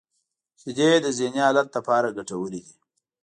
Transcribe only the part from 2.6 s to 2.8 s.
دي.